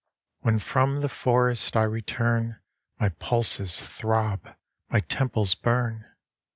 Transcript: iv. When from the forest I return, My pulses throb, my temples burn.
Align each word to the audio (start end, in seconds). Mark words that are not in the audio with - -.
iv. 0.39 0.43
When 0.45 0.57
from 0.57 1.01
the 1.01 1.07
forest 1.09 1.77
I 1.77 1.83
return, 1.83 2.59
My 2.99 3.09
pulses 3.09 3.79
throb, 3.79 4.47
my 4.89 5.01
temples 5.01 5.53
burn. 5.53 6.05